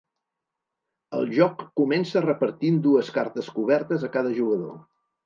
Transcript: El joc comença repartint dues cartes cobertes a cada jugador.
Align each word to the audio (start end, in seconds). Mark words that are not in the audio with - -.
El 1.17 1.27
joc 1.39 1.61
comença 1.81 2.23
repartint 2.27 2.79
dues 2.87 3.13
cartes 3.19 3.51
cobertes 3.59 4.07
a 4.09 4.11
cada 4.17 4.33
jugador. 4.39 4.73